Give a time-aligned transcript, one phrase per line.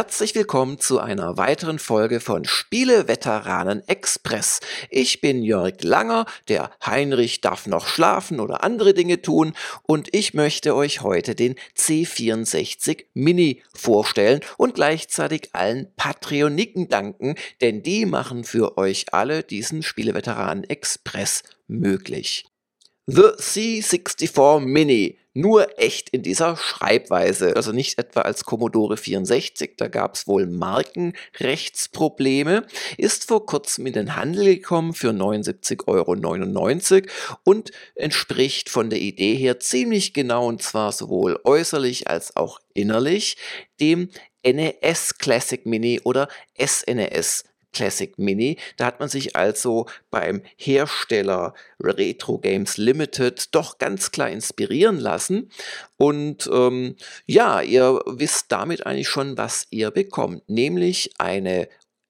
[0.00, 4.60] Herzlich willkommen zu einer weiteren Folge von Spiele Veteranen Express.
[4.88, 9.52] Ich bin Jörg Langer, der Heinrich darf noch schlafen oder andere Dinge tun
[9.82, 17.82] und ich möchte euch heute den C64 Mini vorstellen und gleichzeitig allen Patreoniken danken, denn
[17.82, 22.49] die machen für euch alle diesen Spiele Veteranen Express möglich.
[23.12, 25.18] The C64 Mini.
[25.34, 30.46] Nur echt in dieser Schreibweise, also nicht etwa als Commodore 64, da gab es wohl
[30.46, 36.14] Markenrechtsprobleme, ist vor kurzem in den Handel gekommen für 79,99 Euro
[37.42, 43.36] und entspricht von der Idee her ziemlich genau und zwar sowohl äußerlich als auch innerlich
[43.80, 44.08] dem
[44.44, 46.28] NES Classic Mini oder
[46.64, 47.42] SNES
[47.72, 48.58] Classic Mini.
[48.76, 55.50] Da hat man sich also beim Hersteller Retro Games Limited doch ganz klar inspirieren lassen.
[55.96, 61.68] Und ähm, ja, ihr wisst damit eigentlich schon, was ihr bekommt, nämlich eine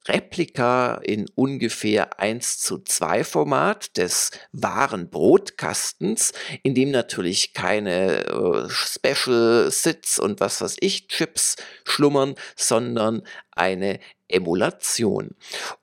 [0.08, 6.32] Replika in ungefähr 1 zu 2 Format des wahren Brotkastens,
[6.62, 14.00] in dem natürlich keine äh, Special Sits und was weiß ich Chips schlummern, sondern eine
[14.30, 15.30] Emulation.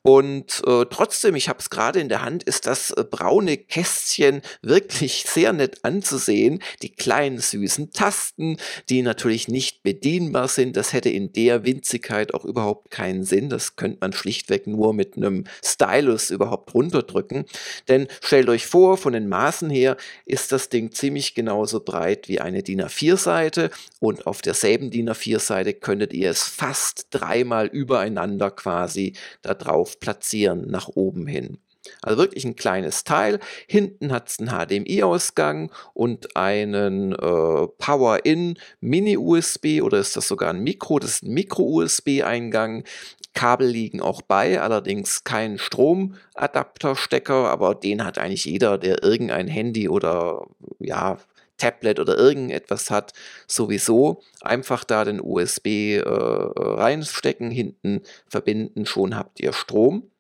[0.02, 4.42] Und äh, trotzdem, ich habe es gerade in der Hand, ist das äh, braune Kästchen
[4.62, 6.62] wirklich sehr nett anzusehen.
[6.82, 8.58] Die kleinen süßen Tasten,
[8.90, 10.78] die natürlich nicht bedienbar sind.
[10.78, 13.50] Das hätte in der Winzigkeit auch überhaupt keinen Sinn.
[13.50, 17.46] Das könnte man schlichtweg nur mit einem Stylus überhaupt runterdrücken.
[17.88, 22.40] Denn stellt euch vor, von den Maßen her ist das Ding ziemlich genauso breit wie
[22.40, 28.52] eine DIN A4-Seite und auf derselben DIN A4-Seite könntet ihr es fast dreimal übereinander hintereinander
[28.52, 31.58] quasi da drauf platzieren, nach oben hin.
[32.02, 33.40] Also wirklich ein kleines Teil.
[33.66, 40.64] Hinten hat es einen HDMI-Ausgang und einen äh, Power-In Mini-USB oder ist das sogar ein
[40.64, 41.00] Mikro?
[41.00, 42.84] Das ist ein Micro-USB-Eingang.
[43.34, 49.88] Kabel liegen auch bei, allerdings kein Stromadapterstecker, aber den hat eigentlich jeder, der irgendein Handy
[49.88, 50.46] oder
[50.80, 51.20] ja,
[51.58, 53.14] Tablet oder irgendetwas hat,
[53.48, 60.12] sowieso einfach da den USB äh, reinstecken, hinten verbinden, schon habt ihr Strom.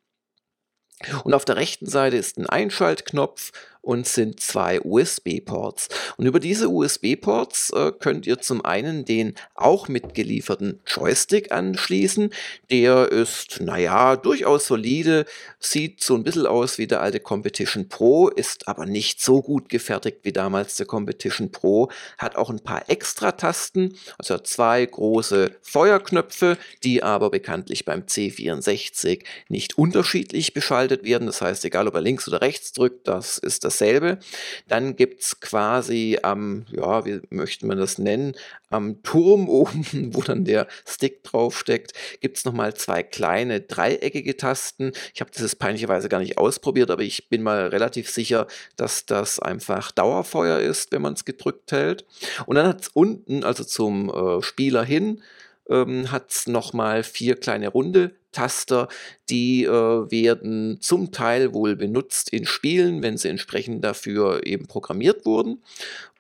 [1.23, 3.51] Und auf der rechten Seite ist ein Einschaltknopf
[3.87, 5.87] und sind zwei USB-Ports.
[6.17, 12.31] Und über diese USB-Ports äh, könnt ihr zum einen den auch mitgelieferten Joystick anschließen.
[12.69, 15.25] Der ist, naja, durchaus solide,
[15.61, 19.69] sieht so ein bisschen aus wie der alte Competition Pro, ist aber nicht so gut
[19.69, 26.57] gefertigt wie damals der Competition Pro, hat auch ein paar Extra-Tasten, also zwei große Feuerknöpfe,
[26.83, 31.27] die aber bekanntlich beim C64 nicht unterschiedlich beschaltet werden.
[31.27, 34.19] Das heißt, egal ob er links oder rechts drückt, das ist das dasselbe.
[34.67, 38.33] Dann gibt es quasi am, ja, wie möchte man das nennen,
[38.69, 44.91] am Turm oben, wo dann der Stick draufsteckt, gibt es nochmal zwei kleine dreieckige Tasten.
[45.13, 49.39] Ich habe das peinlicherweise gar nicht ausprobiert, aber ich bin mal relativ sicher, dass das
[49.39, 52.05] einfach Dauerfeuer ist, wenn man es gedrückt hält.
[52.45, 55.21] Und dann hat es unten, also zum äh, Spieler hin,
[55.69, 58.88] ähm, hat es nochmal vier kleine runde Taster,
[59.29, 65.25] die äh, werden zum Teil wohl benutzt in Spielen, wenn sie entsprechend dafür eben programmiert
[65.25, 65.63] wurden.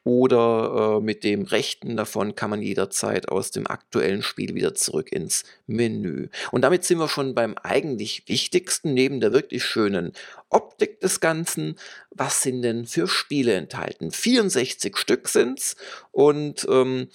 [0.03, 5.11] Oder äh, mit dem rechten davon kann man jederzeit aus dem aktuellen Spiel wieder zurück
[5.11, 6.29] ins Menü.
[6.51, 10.13] Und damit sind wir schon beim eigentlich wichtigsten, neben der wirklich schönen
[10.49, 11.75] Optik des Ganzen.
[12.09, 14.11] Was sind denn für Spiele enthalten?
[14.11, 15.75] 64 Stück sind es
[16.13, 17.09] und ähm,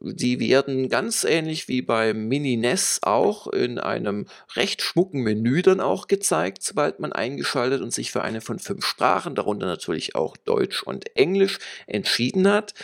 [0.00, 5.80] die werden ganz ähnlich wie beim Mini NES auch in einem recht schmucken Menü dann
[5.80, 10.36] auch gezeigt, sobald man eingeschaltet und sich für eine von fünf Sprachen, darunter natürlich auch
[10.36, 12.74] Deutsch und Englisch, entschieden hat.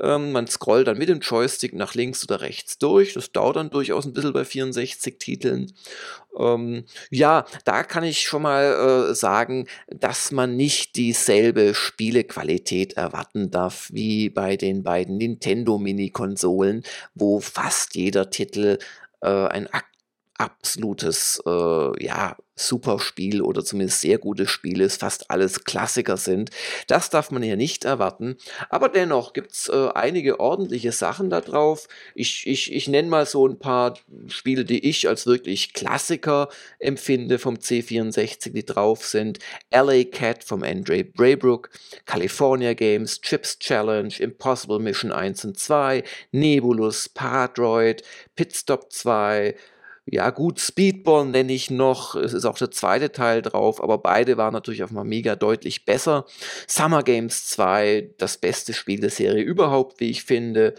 [0.00, 3.14] Ähm, man scrollt dann mit dem Joystick nach links oder rechts durch.
[3.14, 5.72] Das dauert dann durchaus ein bisschen bei 64 Titeln.
[6.38, 13.50] Ähm, ja, da kann ich schon mal äh, sagen, dass man nicht dieselbe Spielequalität erwarten
[13.50, 16.45] darf wie bei den beiden Nintendo Mini-Konsolen,
[17.14, 18.78] wo fast jeder Titel
[19.20, 19.68] äh, ein
[20.38, 26.50] absolutes äh, ja, super Spiel oder zumindest sehr gutes Spiel ist, fast alles Klassiker sind.
[26.86, 28.36] Das darf man hier nicht erwarten.
[28.70, 31.86] Aber dennoch gibt es äh, einige ordentliche Sachen da drauf.
[32.14, 33.98] Ich, ich, ich nenne mal so ein paar
[34.28, 36.48] Spiele, die ich als wirklich Klassiker
[36.78, 39.38] empfinde vom C64, die drauf sind.
[39.70, 41.68] LA Cat vom Andre Braybrook,
[42.06, 48.02] California Games, Chips Challenge, Impossible Mission 1 und 2, Nebulus, Paradroid,
[48.34, 49.54] Pitstop 2,
[50.08, 54.36] ja gut, Speedball nenne ich noch, es ist auch der zweite Teil drauf, aber beide
[54.36, 56.26] waren natürlich auf mal mega deutlich besser.
[56.68, 60.74] Summer Games 2, das beste Spiel der Serie überhaupt, wie ich finde.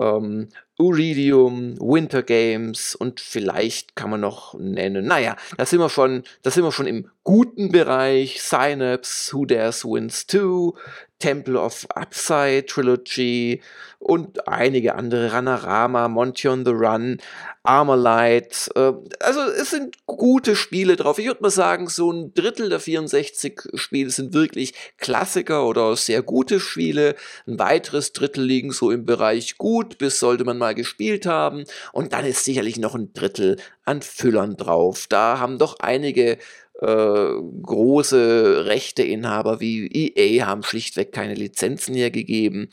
[0.00, 0.48] Ähm,
[0.78, 6.50] Uridium, Winter Games und vielleicht kann man noch nennen, naja, da sind wir schon, da
[6.50, 10.72] sind wir schon im guten Bereich, Synapse, Who Dares Wins 2,
[11.20, 13.62] Temple of Upside Trilogy
[14.00, 17.18] und einige andere, Ranarama, Monty on the Run,
[17.62, 18.70] Armorlight.
[18.74, 21.18] Äh, also es sind gute Spiele drauf.
[21.18, 26.22] Ich würde mal sagen, so ein Drittel der 64 Spiele sind wirklich Klassiker oder sehr
[26.22, 27.14] gute Spiele.
[27.46, 31.64] Ein weiteres Drittel liegen so im Bereich gut, bis sollte man mal gespielt haben.
[31.92, 35.06] Und dann ist sicherlich noch ein Drittel an Füllern drauf.
[35.08, 36.38] Da haben doch einige
[36.80, 42.70] äh, große Rechteinhaber wie EA haben schlichtweg keine Lizenzen hergegeben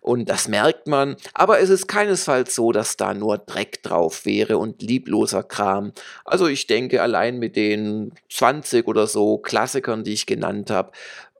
[0.00, 1.16] und das merkt man.
[1.34, 5.92] Aber es ist keinesfalls so, dass da nur Dreck drauf wäre und liebloser Kram.
[6.24, 10.92] Also ich denke, allein mit den 20 oder so Klassikern, die ich genannt habe,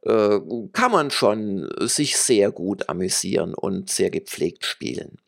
[0.02, 0.40] äh,
[0.72, 5.18] kann man schon sich sehr gut amüsieren und sehr gepflegt spielen.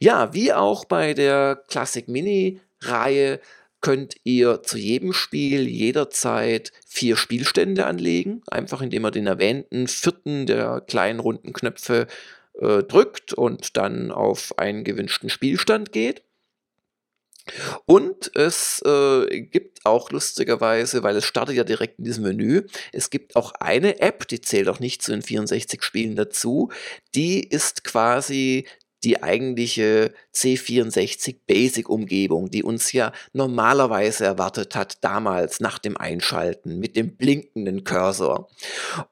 [0.00, 3.40] Ja, wie auch bei der Classic Mini Reihe
[3.86, 10.44] könnt ihr zu jedem Spiel jederzeit vier Spielstände anlegen, einfach indem ihr den erwähnten vierten
[10.44, 12.08] der kleinen runden Knöpfe
[12.54, 16.24] äh, drückt und dann auf einen gewünschten Spielstand geht.
[17.84, 23.08] Und es äh, gibt auch lustigerweise, weil es startet ja direkt in diesem Menü, es
[23.08, 26.72] gibt auch eine App, die zählt auch nicht zu den 64 Spielen dazu,
[27.14, 28.66] die ist quasi
[29.06, 36.80] die eigentliche C64 Basic Umgebung, die uns ja normalerweise erwartet hat damals nach dem Einschalten
[36.80, 38.48] mit dem blinkenden Cursor.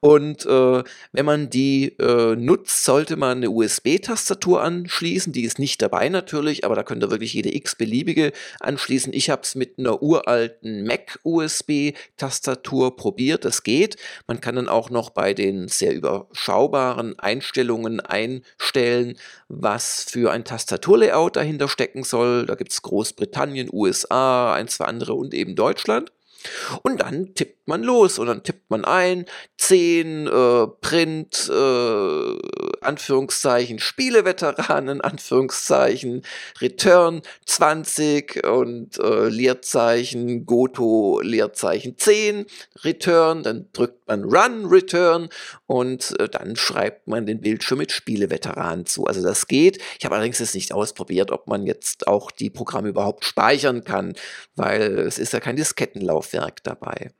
[0.01, 0.83] Und äh,
[1.13, 5.31] wenn man die äh, nutzt, sollte man eine USB-Tastatur anschließen.
[5.31, 9.13] Die ist nicht dabei natürlich, aber da könnt ihr wirklich jede x-beliebige anschließen.
[9.13, 13.45] Ich habe es mit einer uralten Mac USB-Tastatur probiert.
[13.45, 13.95] Das geht.
[14.27, 19.17] Man kann dann auch noch bei den sehr überschaubaren Einstellungen einstellen,
[19.47, 22.45] was für ein Tastaturlayout dahinter stecken soll.
[22.45, 26.11] Da gibt es Großbritannien, USA, ein, zwei andere und eben Deutschland.
[26.83, 29.25] Und dann tippt man los und dann tippt man ein
[29.57, 32.37] 10 äh, Print, äh,
[32.81, 36.21] Anführungszeichen, Spieleveteranen, Anführungszeichen,
[36.61, 42.45] Return 20 und äh, Leerzeichen, Goto, Leerzeichen 10,
[42.83, 45.29] Return, dann drückt man Run, Return
[45.65, 49.05] und äh, dann schreibt man den Bildschirm mit Spieleveteranen zu.
[49.05, 49.81] Also das geht.
[49.99, 54.13] Ich habe allerdings jetzt nicht ausprobiert, ob man jetzt auch die Programme überhaupt speichern kann,
[54.55, 55.57] weil es ist ja kein
[56.35, 57.11] Diskettenlaufwerk dabei.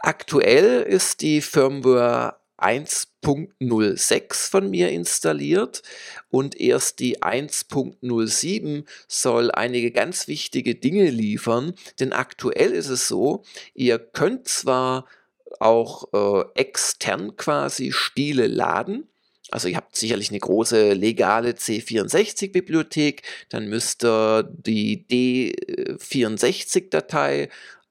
[0.00, 5.82] Aktuell ist die Firmware 1.06 von mir installiert
[6.28, 13.44] und erst die 1.07 soll einige ganz wichtige Dinge liefern, denn aktuell ist es so,
[13.74, 15.06] ihr könnt zwar
[15.60, 19.08] auch äh, extern quasi Spiele laden,
[19.50, 27.48] also ihr habt sicherlich eine große legale C64-Bibliothek, dann müsst ihr die D64-Datei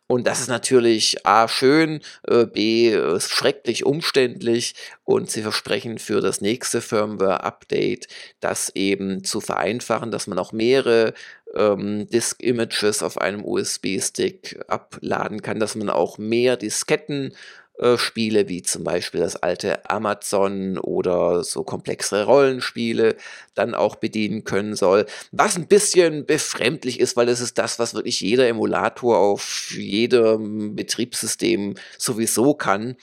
[0.07, 4.75] Und das ist natürlich A schön, äh, B äh, schrecklich umständlich.
[5.05, 8.07] Und sie versprechen für das nächste Firmware-Update
[8.39, 11.13] das eben zu vereinfachen, dass man auch mehrere
[11.55, 17.33] ähm, Disk-Images auf einem USB-Stick abladen kann, dass man auch mehr Disketten
[17.79, 23.15] äh, Spiele wie zum Beispiel das alte Amazon oder so komplexere Rollenspiele
[23.55, 25.07] dann auch bedienen können soll.
[25.31, 30.75] Was ein bisschen befremdlich ist, weil es ist das, was wirklich jeder Emulator auf jedem
[30.75, 32.95] Betriebssystem sowieso kann.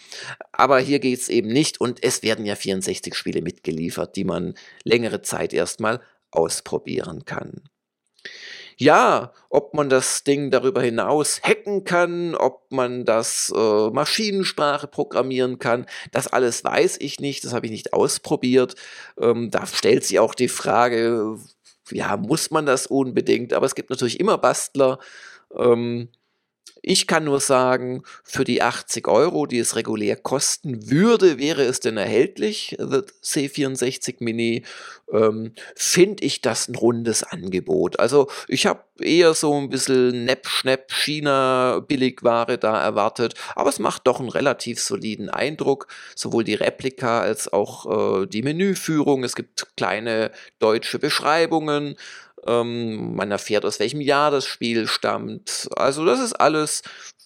[0.53, 4.55] Aber hier geht es eben nicht und es werden ja 64 Spiele mitgeliefert, die man
[4.85, 6.01] längere Zeit erstmal
[6.31, 7.63] ausprobieren kann.
[8.83, 15.59] Ja, ob man das Ding darüber hinaus hacken kann, ob man das äh, Maschinensprache programmieren
[15.59, 18.77] kann, das alles weiß ich nicht, das habe ich nicht ausprobiert.
[19.21, 21.37] Ähm, da stellt sich auch die Frage,
[21.91, 23.53] ja, muss man das unbedingt?
[23.53, 24.99] Aber es gibt natürlich immer Bastler,
[25.59, 26.11] Ähm,
[26.83, 31.81] ich kann nur sagen, für die 80 Euro, die es regulär kosten würde, wäre es
[31.81, 34.65] denn erhältlich, The C64 Mini,
[35.13, 37.99] ähm, finde ich das ein rundes Angebot.
[37.99, 43.79] Also ich habe eher so ein bisschen Nepp, Schnepp, China Billigware da erwartet, aber es
[43.79, 49.25] macht doch einen relativ soliden Eindruck, sowohl die Replika als auch äh, die Menüführung.
[49.25, 51.97] Es gibt kleine deutsche Beschreibungen.
[52.47, 55.69] Ähm, man erfährt, aus welchem Jahr das Spiel stammt.
[55.77, 56.83] Also das ist alles,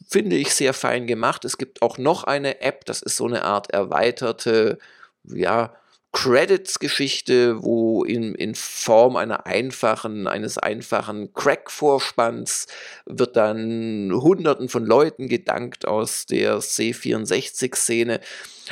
[0.08, 1.44] finde ich, sehr fein gemacht.
[1.44, 4.78] Es gibt auch noch eine App, das ist so eine Art erweiterte,
[5.24, 5.74] ja,
[6.14, 12.68] Credits-Geschichte, wo in, in Form einer einfachen, eines einfachen Crack-Vorspanns
[13.04, 18.20] wird dann Hunderten von Leuten gedankt aus der C64-Szene.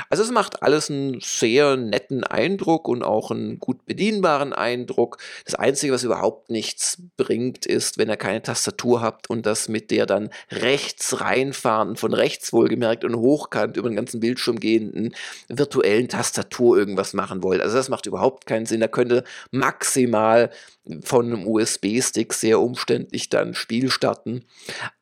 [0.08, 5.18] Also es macht alles einen sehr netten Eindruck und auch einen gut bedienbaren Eindruck.
[5.44, 9.90] Das Einzige, was überhaupt nichts bringt, ist, wenn ihr keine Tastatur habt und das mit
[9.90, 15.14] der dann rechts reinfahren, von rechts wohlgemerkt und hochkant über den ganzen Bildschirm gehenden
[15.48, 17.60] virtuellen Tastatur irgendwas machen wollt.
[17.60, 18.80] Also das macht überhaupt keinen Sinn.
[18.80, 20.50] Da könnte maximal
[21.02, 24.44] von einem USB-Stick sehr umständlich dann Spiel starten.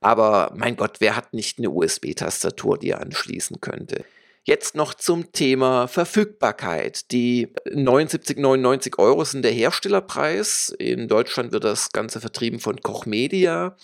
[0.00, 4.04] Aber mein Gott, wer hat nicht eine USB-Tastatur, die er anschließen könnte?
[4.44, 7.12] Jetzt noch zum Thema Verfügbarkeit.
[7.12, 10.75] Die 79,99 Euro sind der Herstellerpreis.
[10.78, 13.76] In Deutschland wird das Ganze vertrieben von Koch Media.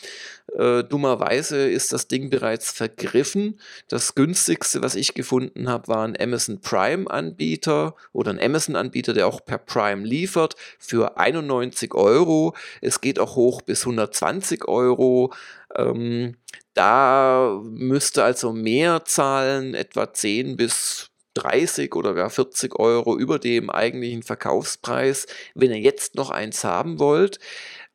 [0.56, 3.60] Äh, dummerweise ist das Ding bereits vergriffen.
[3.88, 9.44] Das günstigste, was ich gefunden habe, war ein Amazon Prime-Anbieter oder ein Amazon-Anbieter, der auch
[9.44, 12.54] per Prime liefert, für 91 Euro.
[12.80, 15.34] Es geht auch hoch bis 120 Euro.
[15.76, 16.36] Ähm,
[16.74, 23.70] da müsste also mehr zahlen, etwa 10 bis 30 oder gar 40 Euro über dem
[23.70, 27.38] eigentlichen Verkaufspreis, wenn ihr jetzt noch eins haben wollt.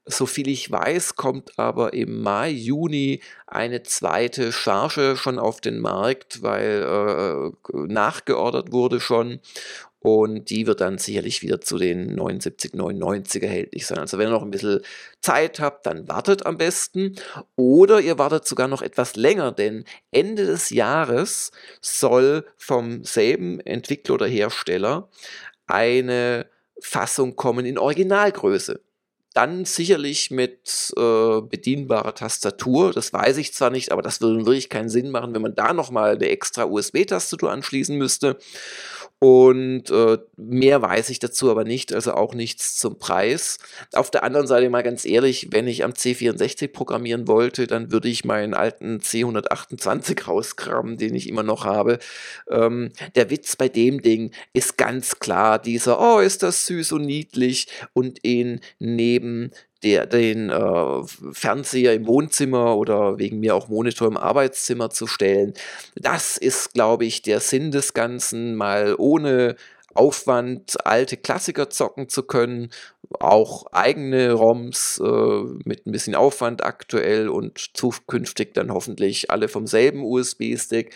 [0.06, 6.42] Soviel ich weiß, kommt aber im Mai, Juni eine zweite Charge schon auf den Markt,
[6.42, 9.40] weil äh, nachgeordert wurde schon.
[10.04, 14.00] Und die wird dann sicherlich wieder zu den 79, 99 erhältlich sein.
[14.00, 14.82] Also wenn ihr noch ein bisschen
[15.22, 17.18] Zeit habt, dann wartet am besten.
[17.56, 24.16] Oder ihr wartet sogar noch etwas länger, denn Ende des Jahres soll vom selben Entwickler
[24.16, 25.08] oder Hersteller
[25.68, 26.48] eine
[26.80, 28.82] Fassung kommen in Originalgröße.
[29.34, 32.92] Dann sicherlich mit äh, bedienbarer Tastatur.
[32.92, 35.74] Das weiß ich zwar nicht, aber das würde wirklich keinen Sinn machen, wenn man da
[35.74, 38.38] nochmal eine extra USB-Tastatur anschließen müsste.
[39.24, 43.60] Und äh, mehr weiß ich dazu aber nicht, also auch nichts zum Preis.
[43.94, 48.10] Auf der anderen Seite mal ganz ehrlich, wenn ich am C64 programmieren wollte, dann würde
[48.10, 52.00] ich meinen alten C128 rauskramen, den ich immer noch habe.
[52.50, 57.06] Ähm, der Witz bei dem Ding ist ganz klar dieser, oh, ist das süß und
[57.06, 59.52] niedlich und ihn neben
[59.84, 65.54] der, den äh, Fernseher im Wohnzimmer oder wegen mir auch Monitor im Arbeitszimmer zu stellen.
[65.96, 69.56] Das ist, glaube ich, der Sinn des Ganzen, mal ohne
[69.94, 72.70] Aufwand alte Klassiker zocken zu können,
[73.20, 79.68] auch eigene ROMs äh, mit ein bisschen Aufwand aktuell und zukünftig dann hoffentlich alle vom
[79.68, 80.96] selben USB-Stick.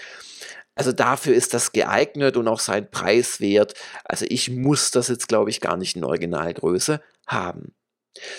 [0.75, 3.73] Also dafür ist das geeignet und auch sein Preis wert.
[4.03, 7.73] Also ich muss das jetzt, glaube ich, gar nicht in Originalgröße haben.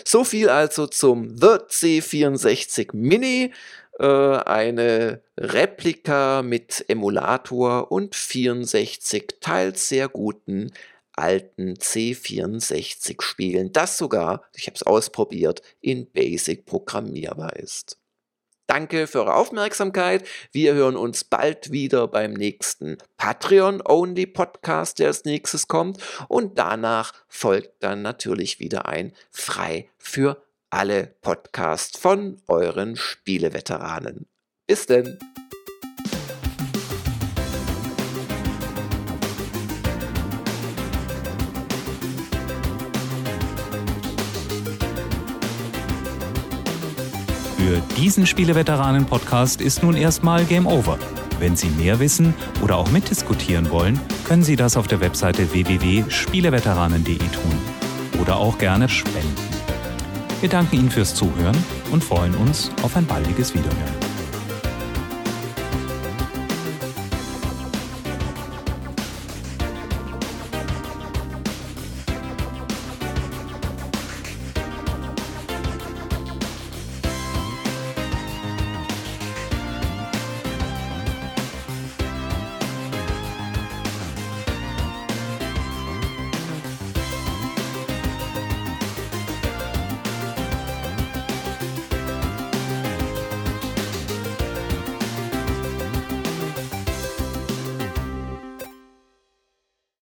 [0.04, 3.52] So viel also zum The C64 Mini,
[3.98, 10.72] äh, eine Replika mit Emulator und 64 teils sehr guten
[11.12, 17.98] alten C64 Spielen, das sogar, ich habe es ausprobiert, in Basic programmierbar ist.
[18.66, 20.26] Danke für eure Aufmerksamkeit.
[20.50, 25.98] Wir hören uns bald wieder beim nächsten Patreon-Only Podcast, der als nächstes kommt.
[26.28, 34.26] Und danach folgt dann natürlich wieder ein frei für alle Podcast von euren Spieleveteranen.
[34.66, 35.18] Bis denn!
[47.66, 51.00] Für diesen Spieleveteranen-Podcast ist nun erstmal Game Over.
[51.40, 52.32] Wenn Sie mehr wissen
[52.62, 57.58] oder auch mitdiskutieren wollen, können Sie das auf der Webseite www.spieleveteranen.de tun
[58.20, 59.34] oder auch gerne spenden.
[60.40, 61.56] Wir danken Ihnen fürs Zuhören
[61.90, 64.05] und freuen uns auf ein baldiges Wiederhören.